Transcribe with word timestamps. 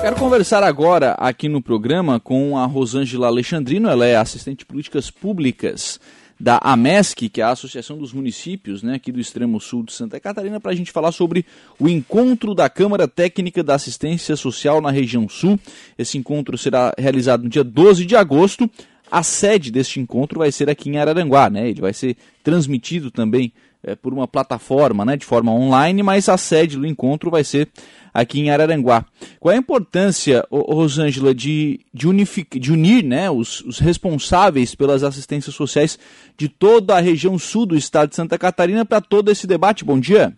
Quero 0.00 0.16
conversar 0.16 0.62
agora 0.62 1.12
aqui 1.12 1.48
no 1.48 1.62
programa 1.62 2.20
com 2.20 2.58
a 2.58 2.66
Rosângela 2.66 3.26
Alexandrino, 3.26 3.88
ela 3.88 4.06
é 4.06 4.16
assistente 4.16 4.58
de 4.60 4.66
políticas 4.66 5.10
públicas 5.10 5.98
da 6.38 6.58
AMESC, 6.62 7.28
que 7.28 7.40
é 7.40 7.44
a 7.44 7.50
Associação 7.50 7.96
dos 7.96 8.12
Municípios 8.12 8.82
né, 8.82 8.94
aqui 8.94 9.10
do 9.12 9.20
extremo 9.20 9.60
sul 9.60 9.82
de 9.84 9.92
Santa 9.92 10.18
Catarina, 10.20 10.60
para 10.60 10.72
a 10.72 10.74
gente 10.74 10.92
falar 10.92 11.12
sobre 11.12 11.46
o 11.78 11.88
encontro 11.88 12.54
da 12.54 12.68
Câmara 12.68 13.06
Técnica 13.06 13.62
da 13.62 13.74
Assistência 13.74 14.36
Social 14.36 14.80
na 14.80 14.90
região 14.90 15.28
sul. 15.28 15.58
Esse 15.96 16.18
encontro 16.18 16.58
será 16.58 16.92
realizado 16.98 17.44
no 17.44 17.48
dia 17.48 17.64
12 17.64 18.04
de 18.04 18.16
agosto. 18.16 18.68
A 19.10 19.22
sede 19.22 19.70
deste 19.70 20.00
encontro 20.00 20.40
vai 20.40 20.50
ser 20.50 20.68
aqui 20.68 20.90
em 20.90 20.98
Araranguá, 20.98 21.48
né? 21.48 21.68
Ele 21.68 21.80
vai 21.80 21.92
ser 21.92 22.16
transmitido 22.42 23.10
também 23.10 23.52
é, 23.84 23.94
por 23.94 24.12
uma 24.12 24.26
plataforma, 24.26 25.04
né, 25.04 25.16
de 25.16 25.24
forma 25.24 25.52
online, 25.52 26.02
mas 26.02 26.28
a 26.28 26.36
sede 26.36 26.76
do 26.76 26.86
encontro 26.86 27.30
vai 27.30 27.44
ser 27.44 27.68
aqui 28.12 28.40
em 28.40 28.50
Araranguá. 28.50 29.04
Qual 29.38 29.52
é 29.52 29.56
a 29.56 29.58
importância, 29.58 30.46
Rosângela, 30.50 31.34
de, 31.34 31.80
de, 31.92 32.08
unific, 32.08 32.58
de 32.58 32.72
unir 32.72 33.04
né, 33.04 33.30
os, 33.30 33.60
os, 33.60 33.78
responsáveis 33.78 34.74
pelas 34.74 35.02
assistências 35.02 35.54
sociais 35.54 35.98
de 36.36 36.48
toda 36.48 36.96
a 36.96 37.00
região 37.00 37.38
sul 37.38 37.66
do 37.66 37.76
estado 37.76 38.10
de 38.10 38.16
Santa 38.16 38.38
Catarina 38.38 38.84
para 38.84 39.00
todo 39.00 39.30
esse 39.30 39.46
debate? 39.46 39.84
Bom 39.84 39.98
dia. 40.00 40.32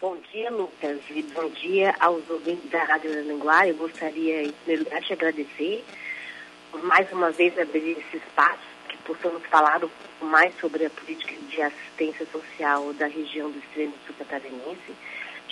Bom 0.00 0.16
dia, 0.32 0.50
Lucas, 0.50 0.98
e 1.10 1.22
bom 1.34 1.50
dia 1.60 1.94
aos 1.98 2.28
ouvintes 2.30 2.70
da 2.70 2.84
Rádio 2.84 3.10
Araranguá. 3.10 3.66
Eu 3.66 3.74
gostaria, 3.74 4.44
em 4.44 4.52
primeiro 4.52 4.84
lugar, 4.84 5.02
te 5.02 5.12
agradecer 5.12 5.84
por 6.70 6.82
mais 6.84 7.10
uma 7.12 7.30
vez 7.30 7.58
abrir 7.58 7.92
esse 7.92 8.18
espaço 8.18 8.77
possamos 9.08 9.42
falar 9.46 9.76
um 9.76 9.88
pouco 9.88 10.26
mais 10.26 10.54
sobre 10.60 10.84
a 10.84 10.90
política 10.90 11.34
de 11.48 11.62
assistência 11.62 12.26
social 12.30 12.92
da 12.92 13.06
região 13.06 13.50
do 13.50 13.58
extremo 13.58 13.94
sul 14.06 14.14
catarinense. 14.18 14.94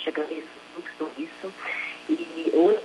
Agradeço 0.05 0.47
muito 0.73 0.89
por 0.97 1.11
isso. 1.17 1.53
E 2.07 2.51
hoje, 2.53 2.79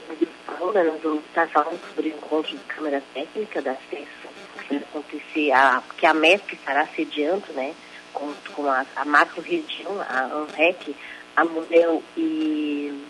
nós 0.59 1.03
vamos 1.03 1.25
estar 1.27 1.47
falando 1.51 1.79
sobre 1.87 2.09
o 2.09 2.17
encontro 2.17 2.57
de 2.57 2.65
Câmara 2.65 3.03
Técnica 3.15 3.63
da 3.63 3.73
assistência 3.73 4.31
que 4.67 4.77
acontecer, 4.77 5.53
a, 5.53 5.83
que 5.97 6.07
a 6.07 6.15
MESC 6.15 6.55
estará 6.55 6.87
sediando, 6.87 7.53
né, 7.53 7.75
com, 8.13 8.33
com 8.55 8.67
a, 8.67 8.85
a 8.97 9.05
macro-região, 9.05 10.01
a 10.01 10.25
ANREC, 10.25 10.97
a 11.37 11.45
Model 11.45 12.03
e, 12.17 13.05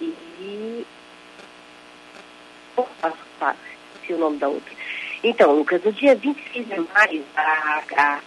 e, 0.00 0.86
passo, 3.38 3.58
se 4.06 4.12
o 4.12 4.18
nome 4.18 4.38
da 4.38 4.48
outra. 4.48 4.71
Então, 5.22 5.52
Lucas, 5.52 5.82
no 5.84 5.92
dia 5.92 6.16
26 6.16 6.66
de 6.66 6.80
maio, 6.92 7.24
a, 7.36 7.82
a, 7.96 8.20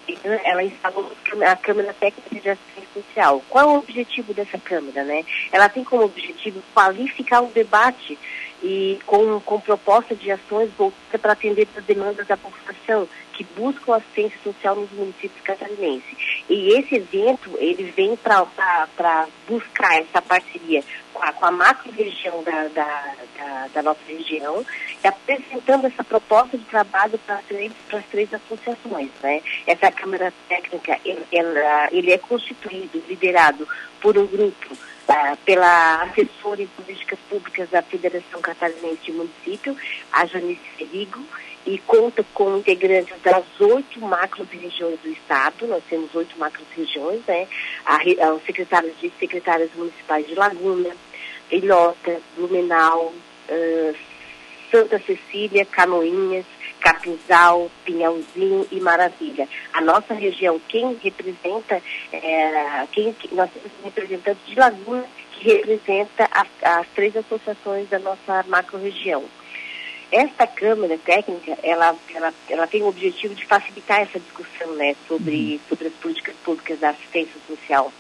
ela 0.46 0.64
instalou 0.64 1.12
a 1.46 1.56
Câmara 1.58 1.94
Técnica 1.94 2.40
de 2.40 2.50
Assistência 2.50 2.90
Social. 2.94 3.44
Qual 3.50 3.66
é 3.66 3.74
o 3.74 3.80
objetivo 3.80 4.34
dessa 4.34 4.58
Câmara, 4.58 5.04
né? 5.04 5.26
Ela 5.52 5.68
tem 5.68 5.84
como 5.84 6.06
objetivo 6.06 6.64
qualificar 6.74 7.42
o 7.42 7.48
debate 7.48 8.18
e 8.64 8.98
com, 9.06 9.42
com 9.42 9.60
proposta 9.60 10.16
de 10.16 10.32
ações 10.32 10.72
voltadas 10.78 11.22
para 11.22 11.34
atender 11.34 11.68
as 11.76 11.84
demandas 11.84 12.26
da 12.28 12.38
população 12.38 13.08
que 13.34 13.44
buscam 13.56 13.96
assistência 13.96 14.40
social 14.42 14.76
nos 14.76 14.92
municípios 14.92 15.42
catarinenses. 15.44 16.44
E 16.50 16.70
esse 16.80 16.96
evento, 16.96 17.52
ele 17.58 17.92
vem 17.92 18.16
para 18.16 19.28
buscar 19.48 20.00
essa 20.00 20.22
parceria 20.22 20.82
com 21.16 21.24
a, 21.24 21.32
com 21.32 21.46
a 21.46 21.52
macro-região 21.52 22.44
da, 22.44 22.68
da, 22.68 23.16
da, 23.38 23.68
da, 23.74 23.82
nossa 23.82 24.02
região 24.08 24.66
e 25.04 25.08
apresentando 25.08 25.88
essa 25.88 26.04
proposta 26.04 26.58
de 26.58 26.66
trabalho 26.66 27.18
para 27.20 27.40
as 27.98 28.06
três 28.08 28.34
associações. 28.34 29.10
Né? 29.24 29.42
Essa 29.66 29.92
Câmara 29.92 30.34
Técnica, 30.50 31.00
ele, 31.06 31.26
ela, 31.32 31.88
ele 31.92 32.12
é 32.12 32.18
constituído, 32.18 33.02
liderado 33.08 33.68
por 34.02 34.18
um 34.18 34.28
grupo 34.28 34.78
Uh, 35.06 35.38
pela 35.46 36.02
assessora 36.02 36.64
em 36.64 36.66
políticas 36.66 37.20
públicas 37.30 37.70
da 37.70 37.84
Federação 37.84 38.42
Catarinense 38.42 39.04
de 39.04 39.12
Município, 39.12 39.78
a 40.12 40.26
Janice 40.26 40.68
Ferigo, 40.76 41.24
e 41.66 41.78
conta 41.80 42.26
com 42.34 42.58
integrantes 42.58 43.16
das 43.24 43.44
oito 43.60 44.00
macro-regiões 44.02 45.00
do 45.02 45.10
Estado, 45.10 45.68
nós 45.68 45.84
temos 45.88 46.14
oito 46.16 46.38
macro-regiões, 46.40 47.22
né? 47.28 47.48
A, 47.86 47.98
a, 47.98 48.34
os 48.34 48.44
secretários 48.46 49.00
de 49.00 49.12
secretárias 49.20 49.70
municipais 49.76 50.28
de 50.28 50.34
Laguna, 50.34 50.96
Ilhota, 51.52 52.20
Blumenau, 52.36 53.14
uh, 53.50 53.96
Santa 54.72 55.00
Cecília, 55.00 55.66
Canoinhas, 55.66 56.46
Capinzal, 56.80 57.72
Pinhalzinho 57.84 58.68
e 58.72 58.80
Maravilha. 58.80 59.48
A 59.74 59.82
nossa 59.82 60.14
região, 60.14 60.60
quem 60.68 60.98
representa, 61.02 61.82
é, 62.12 62.88
quem, 62.92 63.16
nós 63.32 63.50
temos 63.52 63.72
representantes 63.84 64.46
de 64.46 64.56
Laguna, 64.56 65.06
que 65.32 65.48
representa 65.50 66.30
as, 66.32 66.48
as 66.62 66.88
três 66.94 67.16
associações 67.16 67.90
da 67.90 68.00
nossa 68.00 68.44
macro-região. 68.48 69.24
Esta 70.12 70.46
Câmara 70.46 70.98
Técnica, 71.00 71.58
ela, 71.64 71.96
ela, 72.14 72.34
ela 72.50 72.68
tem 72.68 72.84
o 72.84 72.88
objetivo 72.88 73.34
de 73.34 73.46
facilitar 73.46 74.02
essa 74.02 74.20
discussão 74.20 74.76
né, 74.76 74.96
sobre, 75.08 75.54
uhum. 75.54 75.60
sobre 75.68 75.88
as 75.88 75.94
políticas 75.96 76.36
públicas 76.44 76.80
da 76.80 76.90
assistência 76.92 77.40
social. 77.48 77.92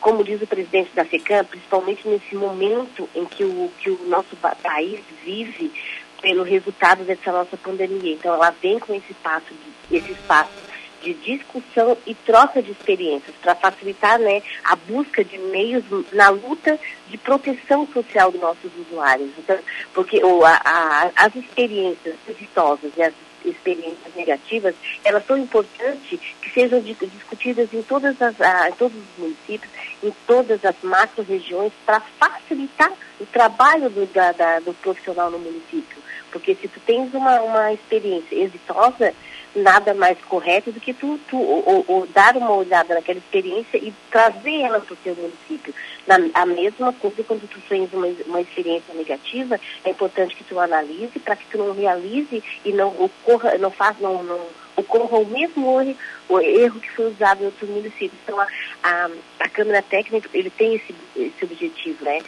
Como 0.00 0.24
diz 0.24 0.42
o 0.42 0.46
presidente 0.46 0.90
da 0.94 1.04
FECAM, 1.04 1.44
principalmente 1.44 2.06
nesse 2.06 2.34
momento 2.34 3.08
em 3.14 3.24
que 3.24 3.44
o, 3.44 3.70
que 3.78 3.90
o 3.90 3.98
nosso 4.08 4.36
país 4.62 5.00
vive 5.24 5.72
pelo 6.20 6.42
resultado 6.42 7.04
dessa 7.04 7.32
nossa 7.32 7.56
pandemia. 7.56 8.14
Então, 8.14 8.34
ela 8.34 8.50
vem 8.50 8.78
com 8.78 8.94
esse 8.94 9.10
espaço, 9.10 9.46
de, 9.90 9.96
esse 9.96 10.12
espaço 10.12 10.72
de 11.02 11.14
discussão 11.14 11.96
e 12.06 12.14
troca 12.14 12.62
de 12.62 12.70
experiências 12.70 13.34
para 13.42 13.54
facilitar 13.56 14.18
né, 14.18 14.40
a 14.62 14.76
busca 14.76 15.24
de 15.24 15.36
meios 15.36 15.82
na 16.12 16.28
luta 16.30 16.78
de 17.08 17.18
proteção 17.18 17.86
social 17.92 18.30
dos 18.30 18.40
nossos 18.40 18.70
usuários. 18.78 19.30
Então, 19.36 19.58
porque 19.92 20.22
ou, 20.22 20.44
a, 20.44 20.60
a, 20.64 21.10
as 21.16 21.34
experiências 21.34 22.14
exitosas 22.28 22.92
e 22.96 23.02
as 23.02 23.12
experiências 23.44 24.14
negativas, 24.14 24.74
elas 25.04 25.24
são 25.26 25.36
importantes 25.36 26.20
que 26.40 26.50
sejam 26.50 26.80
discutidas 26.80 27.72
em, 27.72 27.82
todas 27.82 28.20
as, 28.20 28.40
a, 28.40 28.68
em 28.68 28.72
todos 28.72 28.96
os 28.96 29.18
municípios, 29.18 29.70
em 30.02 30.12
todas 30.26 30.64
as 30.64 30.76
macro-regiões, 30.82 31.72
para 31.84 32.00
facilitar 32.00 32.92
o 33.20 33.26
trabalho 33.26 33.88
do, 33.90 34.06
da, 34.06 34.32
da, 34.32 34.60
do 34.60 34.74
profissional 34.74 35.30
no 35.30 35.38
município. 35.38 36.02
Porque 36.30 36.54
se 36.54 36.66
tu 36.68 36.80
tens 36.80 37.12
uma, 37.12 37.40
uma 37.42 37.72
experiência 37.72 38.34
exitosa, 38.34 39.14
nada 39.54 39.94
mais 39.94 40.18
correto 40.22 40.72
do 40.72 40.80
que 40.80 40.94
tu, 40.94 41.18
tu 41.28 41.38
ou, 41.38 41.84
ou, 41.86 42.06
dar 42.06 42.36
uma 42.36 42.52
olhada 42.52 42.94
naquela 42.94 43.18
experiência 43.18 43.76
e 43.76 43.92
trazer 44.10 44.60
ela 44.60 44.80
para 44.80 44.94
o 44.94 44.96
teu 44.96 45.14
município. 45.14 45.74
Na, 46.06 46.16
a 46.34 46.46
mesma 46.46 46.92
coisa 46.94 47.22
quando 47.24 47.48
tu 47.48 47.60
tens 47.68 47.92
uma, 47.92 48.06
uma 48.26 48.40
experiência 48.40 48.94
negativa, 48.94 49.60
é 49.84 49.90
importante 49.90 50.34
que 50.34 50.44
tu 50.44 50.58
analise 50.58 51.18
para 51.18 51.36
que 51.36 51.46
tu 51.46 51.58
não 51.58 51.74
realize 51.74 52.42
e 52.64 52.72
não 52.72 52.88
ocorra, 52.98 53.58
não 53.58 53.70
faça, 53.70 53.98
não, 54.00 54.22
não 54.22 54.40
ocorra 54.76 55.18
o 55.18 55.26
mesmo 55.26 55.80
erro, 55.80 55.96
o 56.28 56.40
erro 56.40 56.80
que 56.80 56.90
foi 56.90 57.10
usado 57.10 57.42
em 57.42 57.46
outros 57.46 57.68
municípios. 57.68 58.18
Então 58.22 58.40
a, 58.40 58.46
a, 58.82 59.10
a 59.40 59.48
Câmara 59.48 59.82
Técnica 59.82 60.28
ele 60.32 60.50
tem 60.50 60.74
esse, 60.76 60.94
esse 61.16 61.44
objetivo, 61.44 62.04
né? 62.04 62.20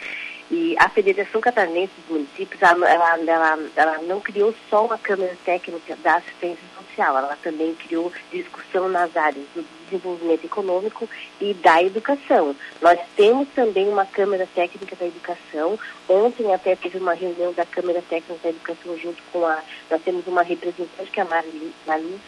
E 0.51 0.75
a 0.77 0.87
Federação 0.89 1.41
Catarinense 1.41 1.91
dos 2.01 2.17
Municípios, 2.17 2.61
ela, 2.61 2.87
ela, 2.87 3.17
ela, 3.19 3.59
ela, 3.75 3.97
não 4.03 4.21
criou 4.21 4.53
só 4.69 4.85
uma 4.85 4.97
Câmara 4.97 5.35
Técnica 5.43 5.97
da 6.03 6.17
Assistência 6.17 6.63
Social, 6.95 7.17
ela 7.17 7.37
também 7.43 7.75
criou 7.75 8.11
discussão 8.31 8.87
nas 8.87 9.15
áreas 9.17 9.45
do 9.53 9.65
desenvolvimento 9.85 10.45
econômico 10.45 11.07
e 11.41 11.53
da 11.53 11.83
educação. 11.83 12.55
Nós 12.81 12.97
temos 13.17 13.47
também 13.53 13.87
uma 13.89 14.05
Câmara 14.05 14.47
Técnica 14.55 14.95
da 14.95 15.05
Educação. 15.05 15.77
Ontem 16.07 16.53
até 16.53 16.75
teve 16.75 16.97
uma 16.97 17.13
reunião 17.13 17.51
da 17.53 17.65
Câmara 17.65 18.01
Técnica 18.09 18.39
da 18.41 18.49
Educação 18.49 18.97
junto 18.97 19.21
com 19.31 19.45
a... 19.45 19.61
Nós 19.91 20.01
temos 20.03 20.25
uma 20.25 20.41
representante 20.41 21.11
que 21.11 21.19
é 21.19 21.23
a 21.23 21.25
Marluz, 21.85 22.21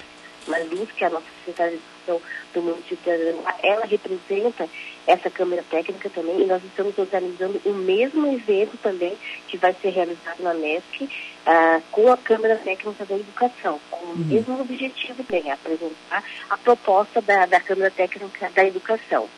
Marluz 0.47 0.91
que 0.91 1.03
é 1.03 1.08
a 1.08 1.12
nossa 1.12 1.25
secretária 1.40 1.78
de 1.78 1.84
Educação 2.08 2.22
do 2.53 2.62
município 2.62 2.97
de 2.97 3.68
ela 3.68 3.85
representa 3.85 4.68
essa 5.06 5.30
Câmara 5.30 5.63
Técnica 5.69 6.09
também, 6.09 6.41
e 6.41 6.46
nós 6.46 6.63
estamos 6.63 6.97
organizando 6.97 7.62
o 7.66 7.74
mesmo 7.74 8.28
evento 8.28 8.78
também, 8.78 9.17
que 9.47 9.58
vai 9.58 9.73
ser 9.73 9.90
realizado 9.90 10.41
na 10.41 10.53
MESC, 10.53 11.03
uh, 11.03 11.82
com 11.91 12.11
a 12.11 12.17
Câmara 12.17 12.55
Técnica 12.58 13.05
da 13.05 13.16
Educação, 13.16 13.79
com 13.90 14.05
uhum. 14.05 14.14
o 14.14 14.17
mesmo 14.17 14.61
objetivo 14.61 15.23
também, 15.23 15.52
apresentar 15.52 16.23
a 16.50 16.58
proposta 16.58 17.22
da, 17.22 17.46
da 17.46 17.59
Câmara 17.59 17.91
Técnica 17.91 18.50
da 18.53 18.66
Educação. 18.66 19.29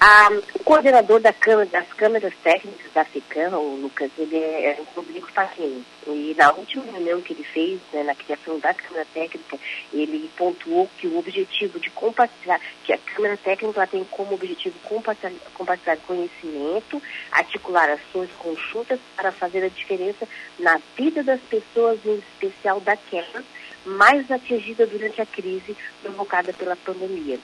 Ah, 0.00 0.28
o 0.54 0.58
coordenador 0.60 1.20
da 1.20 1.32
câmara, 1.32 1.66
das 1.66 1.88
câmaras 1.94 2.32
técnicas 2.42 2.92
da 2.92 3.04
FICAM, 3.04 3.56
o 3.56 3.80
Lucas, 3.80 4.10
ele 4.16 4.36
é, 4.36 4.70
é 4.70 4.80
um 4.80 4.84
público 4.84 5.32
Paquim. 5.32 5.84
E 6.06 6.34
na 6.38 6.52
última 6.52 6.84
reunião 6.84 7.20
que 7.20 7.32
ele 7.32 7.42
fez, 7.42 7.80
né, 7.92 8.02
na 8.04 8.14
criação 8.14 8.58
da 8.60 8.72
Câmara 8.72 9.06
Técnica, 9.12 9.58
ele 9.92 10.30
pontuou 10.36 10.88
que 10.98 11.06
o 11.06 11.18
objetivo 11.18 11.80
de 11.80 11.90
compartilhar, 11.90 12.60
que 12.84 12.92
a 12.92 12.98
Câmara 12.98 13.36
Técnica 13.36 13.86
tem 13.86 14.04
como 14.04 14.34
objetivo 14.34 14.78
compartilhar, 14.84 15.32
compartilhar 15.54 15.96
conhecimento, 16.06 17.02
articular 17.32 17.90
ações 17.90 18.30
conjuntas 18.38 19.00
para 19.16 19.32
fazer 19.32 19.64
a 19.64 19.68
diferença 19.68 20.28
na 20.58 20.80
vida 20.96 21.22
das 21.22 21.40
pessoas, 21.40 21.98
em 22.04 22.18
especial 22.18 22.80
daquelas 22.80 23.44
mais 23.84 24.30
atingidas 24.30 24.88
durante 24.90 25.20
a 25.20 25.26
crise 25.26 25.76
provocada 26.02 26.52
pela 26.52 26.76
pandemia. 26.76 27.38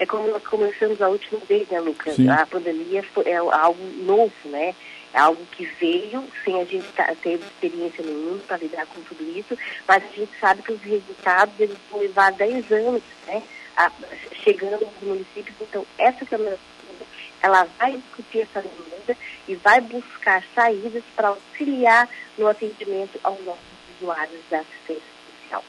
É 0.00 0.06
como 0.06 0.26
nós 0.28 0.42
começamos 0.42 1.02
a 1.02 1.08
última 1.10 1.38
vez, 1.40 1.68
né, 1.68 1.78
Lucas? 1.78 2.16
Sim. 2.16 2.26
A 2.30 2.46
pandemia 2.46 3.04
é 3.26 3.36
algo 3.36 3.84
novo, 4.02 4.32
né? 4.46 4.74
É 5.12 5.18
algo 5.18 5.44
que 5.52 5.66
veio 5.78 6.24
sem 6.42 6.58
a 6.58 6.64
gente 6.64 6.86
ter 7.20 7.34
experiência 7.34 8.02
nenhuma 8.02 8.38
para 8.38 8.56
lidar 8.56 8.86
com 8.86 9.02
tudo 9.02 9.22
isso, 9.36 9.58
mas 9.86 10.02
a 10.02 10.16
gente 10.16 10.30
sabe 10.40 10.62
que 10.62 10.72
os 10.72 10.80
resultados 10.80 11.52
eles 11.60 11.76
vão 11.90 12.00
levar 12.00 12.32
10 12.32 12.72
anos, 12.72 13.02
né? 13.26 13.42
A, 13.76 13.92
chegando 14.42 14.80
nos 14.80 15.02
municípios. 15.02 15.54
Então, 15.60 15.84
essa 15.98 16.24
Câmara 16.24 16.58
ela 17.42 17.64
vai 17.78 17.92
discutir 17.92 18.40
essa 18.40 18.62
demanda 18.62 19.16
e 19.46 19.54
vai 19.56 19.82
buscar 19.82 20.42
saídas 20.54 21.02
para 21.14 21.28
auxiliar 21.28 22.08
no 22.38 22.48
atendimento 22.48 23.20
aos 23.22 23.38
nossos 23.44 23.60
usuários 24.00 24.40
da 24.50 24.60
assistência 24.60 25.02
social. 25.42 25.64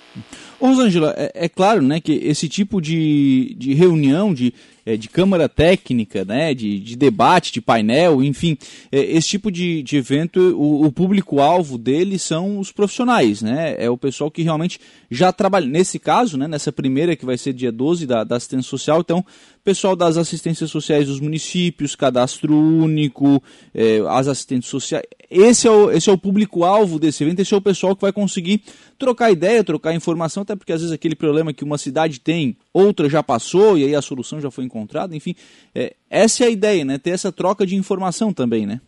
Rosângela, 0.61 1.13
é, 1.17 1.45
é, 1.45 1.49
claro 1.49 1.81
né, 1.81 1.99
que 1.99 2.13
esse 2.13 2.47
tipo 2.47 2.79
de, 2.79 3.55
de 3.57 3.73
reunião, 3.73 4.33
de 4.33 4.53
é, 4.85 4.97
de 4.97 5.09
câmara 5.09 5.47
técnica, 5.47 6.25
né, 6.25 6.53
de, 6.53 6.79
de, 6.79 6.95
debate, 6.95 7.51
de 7.51 7.61
painel, 7.61 8.23
enfim, 8.23 8.57
é, 8.91 8.99
esse 8.99 9.29
tipo 9.29 9.51
de, 9.51 9.83
de 9.83 9.97
evento, 9.97 10.39
o, 10.57 10.85
o 10.85 10.91
público-alvo 10.91 11.77
dele 11.77 12.17
são 12.17 12.59
os 12.59 12.71
profissionais, 12.71 13.41
né, 13.41 13.75
é 13.77 13.89
o 13.89 13.97
pessoal 13.97 14.31
que 14.31 14.41
realmente 14.41 14.79
já 15.09 15.31
trabalha, 15.31 15.67
nesse 15.67 15.99
caso, 15.99 16.37
né, 16.37 16.47
nessa 16.47 16.71
primeira 16.71 17.15
que 17.15 17.25
vai 17.25 17.37
ser 17.37 17.53
dia 17.53 17.71
12 17.71 18.05
da, 18.05 18.23
da 18.23 18.35
assistência 18.35 18.69
social, 18.69 19.01
então, 19.01 19.25
pessoal 19.63 19.95
das 19.95 20.17
assistências 20.17 20.71
sociais 20.71 21.07
dos 21.07 21.19
municípios, 21.19 21.95
cadastro 21.95 22.55
único, 22.55 23.41
é, 23.73 23.99
as 24.07 24.27
assistentes 24.27 24.69
sociais, 24.69 25.05
esse 25.29 25.67
é 25.67 25.71
o, 25.71 25.91
esse 25.91 26.09
é 26.09 26.13
o 26.13 26.17
público-alvo 26.17 26.99
desse 26.99 27.23
evento, 27.23 27.39
esse 27.39 27.53
é 27.53 27.57
o 27.57 27.61
pessoal 27.61 27.95
que 27.95 28.01
vai 28.01 28.11
conseguir 28.11 28.61
trocar 28.97 29.31
ideia, 29.31 29.63
trocar 29.63 29.95
informação, 29.95 30.43
até 30.43 30.55
porque 30.55 30.73
às 30.73 30.81
vezes 30.81 30.93
aquele 30.93 31.15
problema 31.15 31.53
que 31.53 31.63
uma 31.63 31.77
cidade 31.77 32.19
tem, 32.19 32.57
outra 32.73 33.09
já 33.09 33.23
passou 33.23 33.77
e 33.77 33.83
aí 33.83 33.95
a 33.95 34.01
solução 34.01 34.41
já 34.41 34.51
foi 34.51 34.65
encontrada, 34.71 35.15
enfim, 35.15 35.35
é, 35.75 35.93
essa 36.09 36.43
é 36.43 36.47
a 36.47 36.49
ideia, 36.49 36.85
né? 36.85 36.97
Ter 36.97 37.11
essa 37.11 37.31
troca 37.31 37.65
de 37.65 37.75
informação 37.75 38.31
também, 38.33 38.65
né? 38.65 38.79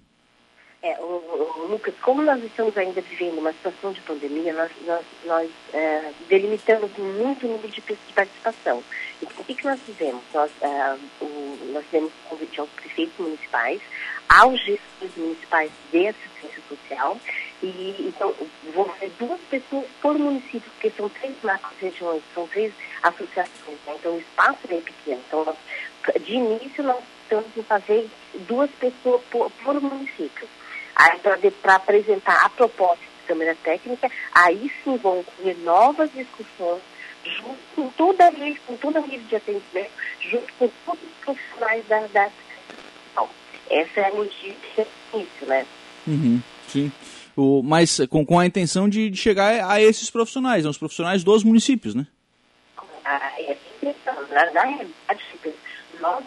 É, 0.82 1.00
o, 1.00 1.33
Lucas, 1.74 1.96
como 2.04 2.22
nós 2.22 2.44
estamos 2.44 2.78
ainda 2.78 3.02
vivendo 3.02 3.40
uma 3.40 3.52
situação 3.52 3.92
de 3.94 4.02
pandemia, 4.02 4.54
nós, 4.54 4.72
nós, 4.86 5.04
nós 5.26 5.50
é, 5.74 6.12
delimitamos 6.30 6.92
muito 6.98 7.48
o 7.48 7.50
número 7.50 7.68
de 7.68 7.82
de 7.82 8.14
participação. 8.14 8.84
Então, 9.20 9.36
o 9.40 9.44
que, 9.44 9.56
que 9.56 9.66
nós 9.66 9.80
fizemos? 9.82 10.22
Nós, 10.32 10.52
é, 10.62 10.96
o, 11.20 11.72
nós 11.74 11.84
demos 11.92 12.12
convite 12.30 12.60
aos 12.60 12.70
prefeitos 12.70 13.18
municipais, 13.18 13.82
aos 14.30 14.60
gestores 14.60 15.18
municipais 15.18 15.72
de 15.92 16.08
assistência 16.08 16.62
social, 16.70 17.18
e, 17.64 17.96
então, 18.08 18.32
vão 18.76 18.88
ser 19.00 19.12
duas 19.18 19.42
pessoas 19.50 19.88
por 20.00 20.16
município, 20.16 20.70
porque 20.74 20.92
são 20.92 21.10
três 21.10 21.34
macro-regiões, 21.42 22.22
são 22.36 22.48
três 22.50 22.72
associações, 23.02 23.80
né? 23.88 23.96
então 24.00 24.14
o 24.14 24.20
espaço 24.20 24.60
é 24.70 24.80
pequeno. 24.80 25.22
Então, 25.28 25.44
nós, 25.44 25.58
de 26.22 26.34
início, 26.36 26.84
nós 26.84 27.04
estamos 27.24 27.48
em 27.58 27.64
fazer 27.64 28.08
duas 28.48 28.70
pessoas 28.72 29.24
por, 29.32 29.50
por 29.64 29.82
município. 29.82 30.48
Aí, 30.96 31.20
para 31.62 31.76
apresentar 31.76 32.46
a 32.46 32.50
proposta 32.50 32.98
de 32.98 33.28
Câmara 33.28 33.56
Técnica, 33.64 34.12
aí 34.34 34.72
sim 34.84 34.98
vão 34.98 35.20
ocorrer 35.20 35.58
novas 35.60 36.12
discussões, 36.14 36.82
junto 37.24 37.60
com 37.76 37.90
toda 37.90 38.28
a 38.28 38.30
rede, 38.30 38.60
com 38.68 38.76
toda 38.78 39.00
a 39.00 39.02
rede 39.02 39.24
de 39.24 39.36
atendimento, 39.36 39.92
junto 40.20 40.54
com 40.60 40.70
todos 40.86 41.04
os 41.04 41.26
profissionais 41.26 41.86
da, 41.88 42.08
da 42.08 42.30
Essa 43.70 44.00
é 44.02 44.06
a 44.08 44.14
notícia 44.14 44.88
início, 45.14 45.48
né? 45.48 45.66
Uhum, 46.06 46.42
sim. 46.68 46.92
O, 47.36 47.64
mas 47.64 48.00
com, 48.10 48.26
com 48.26 48.40
a 48.40 48.46
intenção 48.46 48.88
de, 48.88 49.10
de 49.10 49.18
chegar 49.18 49.70
a 49.70 49.82
esses 49.82 50.10
profissionais, 50.10 50.66
os 50.66 50.78
profissionais 50.78 51.24
dos 51.24 51.44
municípios, 51.44 51.96
né? 51.96 52.06
Ah, 53.06 53.32
é 53.40 53.58
na, 54.32 54.52
na 54.52 54.62
realidade, 54.62 55.24
nós 56.00 56.26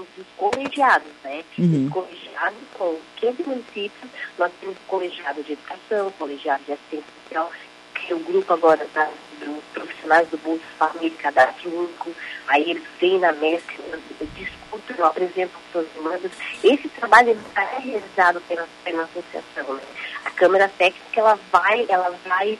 somos 0.00 0.08
os 0.18 0.26
colegiados, 0.36 1.08
né? 1.22 1.44
Uhum. 1.58 1.86
Os 1.86 1.92
colegiados 1.92 2.58
com 2.74 2.98
15 3.16 3.42
municípios, 3.44 4.10
nós 4.38 4.50
temos 4.60 4.76
colegiado 4.86 5.42
de 5.42 5.52
educação, 5.52 6.12
colegiado 6.18 6.62
de 6.64 6.72
assistência 6.72 7.06
social, 7.22 7.52
que 7.94 8.12
é 8.12 8.16
o 8.16 8.20
grupo 8.20 8.52
agora 8.52 8.86
da, 8.94 9.08
dos 9.40 9.62
profissionais 9.72 10.28
do 10.28 10.38
Bolsa 10.38 10.64
Família 10.78 11.16
Cadastro 11.18 11.70
Único, 11.70 12.10
aí 12.48 12.70
eles 12.70 12.82
vêm 13.00 13.18
na 13.18 13.32
mescla, 13.32 13.98
discutem, 14.34 15.04
apresentam 15.04 15.60
suas 15.72 15.86
demandas. 15.94 16.32
Esse 16.64 16.88
trabalho 16.88 17.32
está 17.32 17.62
realizado 17.62 18.40
pela, 18.42 18.66
pela 18.84 19.02
associação. 19.04 19.74
Né? 19.74 19.82
A 20.24 20.30
Câmara 20.30 20.70
Técnica 20.78 21.20
ela 21.20 21.38
vai, 21.52 21.86
ela 21.88 22.14
vai 22.26 22.58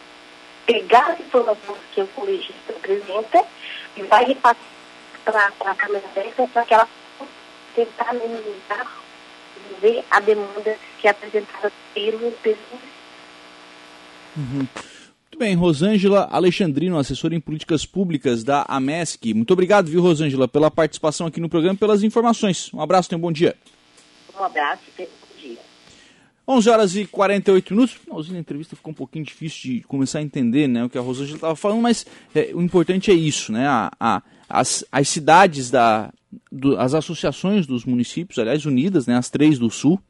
pegar 0.66 1.12
as 1.12 1.20
informações 1.20 1.78
que 1.92 2.02
o 2.02 2.06
colegista 2.08 2.72
apresenta 2.72 3.44
e 3.96 4.02
vai 4.02 4.25
repassar 4.25 4.56
para 5.25 5.46
a 5.70 5.75
Câmara 5.75 6.04
Técnica 6.14 6.48
para 6.52 6.64
que 6.64 6.75
ela 6.75 6.88
tentar 7.84 8.12
minimizar 8.14 9.00
ver 9.80 10.04
a 10.10 10.20
demanda 10.20 10.76
que 11.00 11.06
é 11.06 11.10
apresentada 11.10 11.72
pelo 11.94 12.32
pessoal. 12.32 12.80
Uhum 14.36 14.66
bem, 15.40 15.54
Rosângela 15.54 16.28
Alexandrino, 16.30 16.98
assessora 16.98 17.34
em 17.34 17.40
políticas 17.40 17.86
públicas 17.86 18.44
da 18.44 18.66
AMESC. 18.68 19.32
Muito 19.32 19.50
obrigado, 19.54 19.90
viu, 19.90 20.02
Rosângela, 20.02 20.46
pela 20.46 20.70
participação 20.70 21.26
aqui 21.26 21.40
no 21.40 21.48
programa 21.48 21.74
e 21.76 21.78
pelas 21.78 22.02
informações. 22.02 22.70
Um 22.74 22.80
abraço, 22.82 23.08
tenha 23.08 23.16
um 23.16 23.22
bom 23.22 23.32
dia. 23.32 23.56
Um 24.38 24.44
abraço 24.44 24.82
e 24.98 25.02
bom 25.02 25.08
dia. 25.38 25.58
11 26.46 26.68
horas 26.68 26.94
e 26.94 27.06
48 27.06 27.72
minutos. 27.72 27.96
Finalzinho 27.96 28.34
da 28.34 28.40
entrevista 28.40 28.76
ficou 28.76 28.90
um 28.90 28.94
pouquinho 28.94 29.24
difícil 29.24 29.62
de 29.62 29.80
começar 29.84 30.18
a 30.18 30.22
entender 30.22 30.68
né, 30.68 30.84
o 30.84 30.90
que 30.90 30.98
a 30.98 31.00
Rosângela 31.00 31.38
estava 31.38 31.56
falando, 31.56 31.80
mas 31.80 32.04
é, 32.34 32.50
o 32.52 32.60
importante 32.60 33.10
é 33.10 33.14
isso, 33.14 33.50
né? 33.50 33.66
A, 33.66 33.90
a, 33.98 34.22
as, 34.50 34.85
as 34.91 35.08
cidades 35.08 35.70
da. 35.70 36.12
Do, 36.50 36.79
as 36.79 36.94
associações 36.94 37.67
dos 37.67 37.85
municípios, 37.85 38.38
aliás, 38.38 38.64
unidas, 38.64 39.05
né, 39.05 39.17
as 39.17 39.29
três 39.29 39.58
do 39.58 39.69
Sul, 39.69 40.00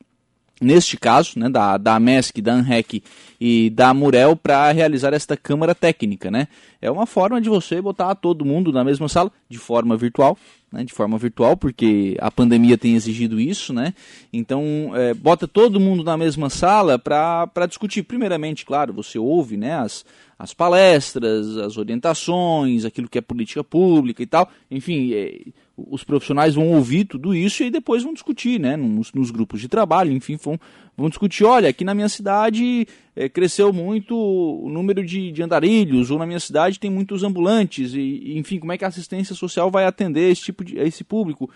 neste 0.61 0.99
caso, 0.99 1.39
né, 1.39 1.49
da, 1.49 1.79
da 1.79 1.99
MESC, 1.99 2.43
da 2.43 2.53
ANREC 2.53 3.03
e 3.41 3.71
da 3.71 3.95
Murel, 3.95 4.37
para 4.37 4.71
realizar 4.71 5.15
esta 5.15 5.35
câmara 5.35 5.75
técnica. 5.75 6.31
Né? 6.31 6.47
É 6.81 6.91
uma 6.91 7.07
forma 7.07 7.41
de 7.41 7.49
você 7.49 7.81
botar 7.81 8.15
todo 8.15 8.45
mundo 8.45 8.71
na 8.71 8.85
mesma 8.85 9.09
sala, 9.09 9.33
de 9.49 9.57
forma 9.57 9.97
virtual, 9.97 10.37
né, 10.73 10.85
de 10.85 10.93
forma 10.93 11.19
virtual, 11.19 11.57
porque 11.57 12.17
a 12.21 12.31
pandemia 12.31 12.79
tem 12.79 12.95
exigido 12.95 13.41
isso, 13.41 13.73
né? 13.73 13.93
Então, 14.33 14.93
é, 14.95 15.13
bota 15.13 15.49
todo 15.49 15.81
mundo 15.81 16.05
na 16.05 16.17
mesma 16.17 16.49
sala 16.49 16.99
para 16.99 17.67
discutir. 17.67 18.03
Primeiramente, 18.05 18.65
claro, 18.65 18.93
você 18.93 19.19
ouve 19.19 19.57
né, 19.57 19.75
as, 19.75 20.05
as 20.39 20.55
palestras, 20.55 21.57
as 21.57 21.77
orientações, 21.77 22.85
aquilo 22.85 23.09
que 23.09 23.19
é 23.19 23.21
política 23.21 23.65
pública 23.65 24.23
e 24.23 24.27
tal. 24.27 24.49
Enfim, 24.71 25.13
é, 25.13 25.41
os 25.77 26.05
profissionais 26.05 26.55
vão 26.55 26.69
ouvir 26.73 27.05
tudo 27.05 27.35
isso 27.35 27.63
e 27.63 27.71
depois 27.71 28.03
vão 28.03 28.13
discutir, 28.13 28.61
né, 28.61 28.77
nos, 28.77 29.13
nos 29.13 29.31
grupos 29.31 29.61
de 29.61 29.69
trabalho, 29.69 30.13
enfim, 30.13 30.37
vão, 30.37 30.59
vão 30.97 31.09
discutir, 31.09 31.45
olha, 31.45 31.69
aqui 31.69 31.85
na 31.85 31.95
minha 31.95 32.09
cidade 32.09 32.87
é, 33.17 33.29
cresceu 33.29 33.73
muito 33.73 34.15
o 34.17 34.69
número 34.69 35.05
de, 35.05 35.33
de 35.33 35.43
andarilhos, 35.43 36.11
ou 36.11 36.19
na 36.19 36.27
minha 36.27 36.41
cidade 36.41 36.79
tem 36.79 36.91
muitos 36.91 37.23
ambulantes, 37.23 37.95
e, 37.95 38.37
enfim, 38.37 38.59
como 38.59 38.73
é 38.73 38.79
que 38.79 38.85
a 38.85 38.89
assistência 38.89 39.35
social 39.35 39.71
vai 39.71 39.85
atender 39.85 40.31
esse 40.31 40.43
tipo 40.43 40.65
de, 40.65 40.79
esse 40.79 41.03
público? 41.05 41.51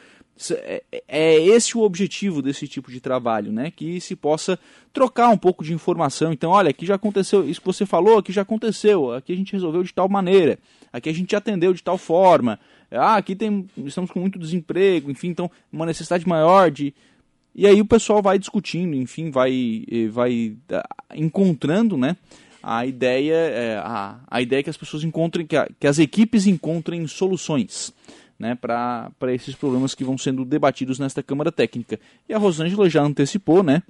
É, 0.50 0.83
é 1.07 1.37
esse 1.37 1.79
o 1.79 1.83
objetivo 1.83 2.43
desse 2.43 2.67
tipo 2.67 2.91
de 2.91 3.00
trabalho, 3.00 3.53
né? 3.53 3.71
Que 3.71 4.00
se 4.00 4.17
possa 4.17 4.59
trocar 4.93 5.29
um 5.29 5.38
pouco 5.38 5.62
de 5.62 5.73
informação. 5.73 6.33
Então, 6.33 6.50
olha, 6.50 6.71
aqui 6.71 6.85
já 6.85 6.97
aconteceu, 6.97 7.49
isso 7.49 7.61
que 7.61 7.67
você 7.67 7.87
falou, 7.87 8.19
aqui 8.19 8.33
já 8.33 8.43
aconteceu, 8.43 9.12
aqui 9.12 9.33
a 9.33 9.37
gente 9.37 9.53
resolveu 9.53 9.85
de 9.85 9.95
tal 9.95 10.09
maneira, 10.09 10.59
aqui 10.93 11.09
a 11.09 11.14
gente 11.14 11.37
atendeu 11.37 11.73
de 11.73 11.83
tal 11.83 11.97
forma 11.97 12.59
ah, 12.97 13.17
aqui 13.17 13.35
tem, 13.35 13.69
estamos 13.85 14.11
com 14.11 14.21
muito 14.21 14.38
desemprego, 14.38 15.11
enfim, 15.11 15.29
então 15.29 15.50
uma 15.73 15.87
necessidade 15.87 16.26
maior 16.26 16.71
de. 16.71 16.95
E 17.54 17.66
aí 17.66 17.80
o 17.80 17.87
pessoal 17.87 18.20
vai 18.20 18.38
discutindo, 18.38 18.94
enfim, 18.96 19.30
vai, 19.30 19.84
vai 20.11 20.56
ah, 20.70 20.88
encontrando, 21.14 21.96
né? 21.96 22.16
A 22.62 22.87
ideia, 22.87 23.34
é, 23.34 23.76
a, 23.76 24.18
a 24.26 24.42
ideia 24.42 24.62
que 24.62 24.70
as 24.70 24.76
pessoas 24.76 25.04
encontrem, 25.04 25.46
que, 25.46 25.56
a, 25.56 25.68
que 25.78 25.87
as 25.87 25.99
equipes 25.99 26.46
encontrem 26.46 27.06
soluções 27.06 27.92
né, 28.38 28.54
para 28.54 29.32
esses 29.32 29.54
problemas 29.54 29.94
que 29.94 30.04
vão 30.04 30.18
sendo 30.18 30.44
debatidos 30.44 30.99
nesta 30.99 31.23
Câmara 31.23 31.52
Técnica. 31.52 32.00
E 32.28 32.34
a 32.34 32.38
Rosângela 32.38 32.88
já 32.88 33.02
antecipou, 33.02 33.62
né? 33.62 33.82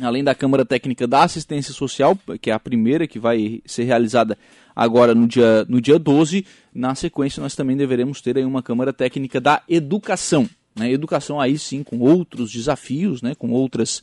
Além 0.00 0.22
da 0.22 0.34
Câmara 0.34 0.64
Técnica 0.64 1.08
da 1.08 1.24
Assistência 1.24 1.74
Social, 1.74 2.16
que 2.40 2.50
é 2.50 2.54
a 2.54 2.60
primeira 2.60 3.06
que 3.06 3.18
vai 3.18 3.60
ser 3.66 3.82
realizada 3.82 4.38
agora 4.74 5.12
no 5.12 5.26
dia, 5.26 5.64
no 5.68 5.80
dia 5.80 5.98
12. 5.98 6.46
Na 6.72 6.94
sequência, 6.94 7.42
nós 7.42 7.56
também 7.56 7.76
deveremos 7.76 8.20
ter 8.20 8.38
aí 8.38 8.44
uma 8.44 8.62
Câmara 8.62 8.92
Técnica 8.92 9.40
da 9.40 9.60
Educação. 9.68 10.48
Né? 10.74 10.92
Educação 10.92 11.40
aí 11.40 11.58
sim 11.58 11.82
com 11.82 11.98
outros 11.98 12.50
desafios, 12.50 13.20
né? 13.20 13.34
com, 13.34 13.50
outras, 13.50 14.02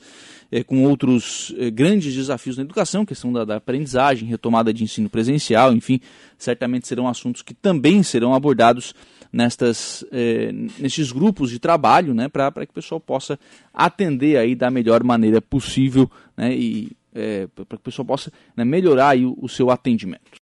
é, 0.52 0.64
com 0.64 0.84
outros 0.84 1.54
é, 1.58 1.70
grandes 1.72 2.14
desafios 2.14 2.58
na 2.58 2.64
educação, 2.64 3.06
questão 3.06 3.32
da, 3.32 3.46
da, 3.46 3.56
aprendizagem, 3.56 4.28
retomada 4.28 4.74
de 4.74 4.84
ensino 4.84 5.10
presencial, 5.10 5.74
enfim, 5.74 6.00
certamente 6.38 6.88
serão 6.88 7.08
assuntos 7.08 7.42
que 7.42 7.54
também 7.54 8.04
serão 8.04 8.34
abordados 8.34 8.94
nestas, 9.32 10.06
é, 10.12 10.52
nestes 10.80 11.12
grupos 11.12 11.50
de 11.50 11.60
trabalho, 11.60 12.14
né? 12.14 12.28
para 12.28 12.52
que 12.52 12.72
o 12.72 12.76
pessoal 12.76 13.00
possa 13.00 13.40
atender 13.74 14.38
aí 14.38 14.56
da 14.56 14.70
melhor 14.70 15.04
maneira 15.04 15.42
possível 15.42 16.10
né? 16.38 16.54
e 16.56 16.92
para 17.56 17.66
que 17.66 17.76
o 17.76 17.80
pessoal 17.80 18.06
possa 18.06 18.30
né, 18.58 18.66
melhorar 18.66 19.18
o, 19.18 19.38
o 19.42 19.48
seu 19.48 19.72
atendimento. 19.72 20.26